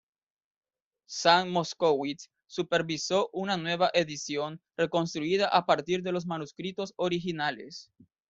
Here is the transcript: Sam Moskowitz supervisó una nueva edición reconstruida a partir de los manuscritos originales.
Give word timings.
Sam 1.15 1.49
Moskowitz 1.51 2.25
supervisó 2.47 3.29
una 3.33 3.55
nueva 3.55 3.91
edición 3.93 4.59
reconstruida 4.75 5.47
a 5.49 5.67
partir 5.67 6.01
de 6.01 6.11
los 6.11 6.25
manuscritos 6.25 6.93
originales. 6.95 7.91